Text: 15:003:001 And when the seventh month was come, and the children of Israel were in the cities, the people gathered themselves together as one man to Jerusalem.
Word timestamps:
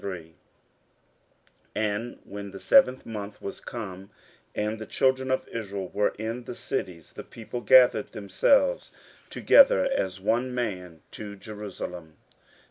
15:003:001 0.03 0.33
And 1.75 2.19
when 2.23 2.49
the 2.49 2.59
seventh 2.59 3.05
month 3.05 3.39
was 3.39 3.59
come, 3.59 4.09
and 4.55 4.79
the 4.79 4.87
children 4.87 5.29
of 5.29 5.47
Israel 5.49 5.89
were 5.89 6.15
in 6.17 6.45
the 6.45 6.55
cities, 6.55 7.13
the 7.13 7.23
people 7.23 7.61
gathered 7.61 8.11
themselves 8.11 8.91
together 9.29 9.85
as 9.85 10.19
one 10.19 10.55
man 10.55 11.03
to 11.11 11.35
Jerusalem. 11.35 12.17